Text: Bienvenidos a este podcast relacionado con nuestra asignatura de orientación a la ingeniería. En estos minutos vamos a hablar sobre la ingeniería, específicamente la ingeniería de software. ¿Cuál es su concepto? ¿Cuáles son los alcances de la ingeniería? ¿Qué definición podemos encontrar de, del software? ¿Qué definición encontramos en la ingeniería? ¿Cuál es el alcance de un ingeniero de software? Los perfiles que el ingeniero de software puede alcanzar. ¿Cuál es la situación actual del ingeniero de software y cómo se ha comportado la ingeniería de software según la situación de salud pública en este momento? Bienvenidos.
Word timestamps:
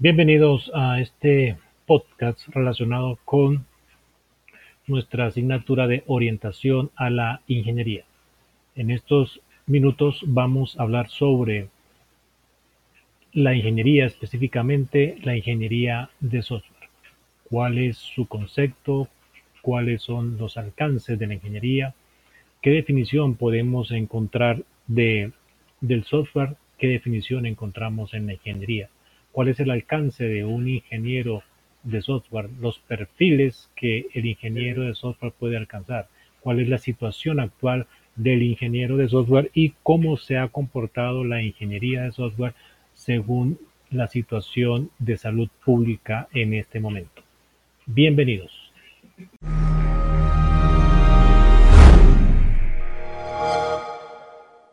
Bienvenidos 0.00 0.72
a 0.74 1.00
este 1.00 1.56
podcast 1.86 2.48
relacionado 2.48 3.16
con 3.24 3.64
nuestra 4.88 5.26
asignatura 5.26 5.86
de 5.86 6.02
orientación 6.08 6.90
a 6.96 7.10
la 7.10 7.42
ingeniería. 7.46 8.04
En 8.74 8.90
estos 8.90 9.40
minutos 9.68 10.20
vamos 10.26 10.76
a 10.76 10.82
hablar 10.82 11.08
sobre 11.10 11.68
la 13.32 13.54
ingeniería, 13.54 14.06
específicamente 14.06 15.16
la 15.22 15.36
ingeniería 15.36 16.10
de 16.18 16.42
software. 16.42 16.90
¿Cuál 17.48 17.78
es 17.78 17.96
su 17.96 18.26
concepto? 18.26 19.08
¿Cuáles 19.62 20.02
son 20.02 20.38
los 20.38 20.56
alcances 20.56 21.20
de 21.20 21.28
la 21.28 21.34
ingeniería? 21.34 21.94
¿Qué 22.60 22.70
definición 22.70 23.36
podemos 23.36 23.92
encontrar 23.92 24.64
de, 24.88 25.30
del 25.80 26.02
software? 26.02 26.56
¿Qué 26.78 26.88
definición 26.88 27.46
encontramos 27.46 28.12
en 28.12 28.26
la 28.26 28.32
ingeniería? 28.32 28.90
¿Cuál 29.34 29.48
es 29.48 29.58
el 29.58 29.72
alcance 29.72 30.22
de 30.28 30.44
un 30.44 30.68
ingeniero 30.68 31.42
de 31.82 32.02
software? 32.02 32.48
Los 32.60 32.78
perfiles 32.78 33.68
que 33.74 34.06
el 34.14 34.26
ingeniero 34.26 34.84
de 34.84 34.94
software 34.94 35.32
puede 35.32 35.56
alcanzar. 35.56 36.06
¿Cuál 36.38 36.60
es 36.60 36.68
la 36.68 36.78
situación 36.78 37.40
actual 37.40 37.88
del 38.14 38.44
ingeniero 38.44 38.96
de 38.96 39.08
software 39.08 39.50
y 39.52 39.74
cómo 39.82 40.18
se 40.18 40.38
ha 40.38 40.46
comportado 40.46 41.24
la 41.24 41.42
ingeniería 41.42 42.02
de 42.02 42.12
software 42.12 42.54
según 42.92 43.58
la 43.90 44.06
situación 44.06 44.90
de 45.00 45.16
salud 45.16 45.48
pública 45.64 46.28
en 46.32 46.54
este 46.54 46.78
momento? 46.78 47.24
Bienvenidos. 47.86 48.72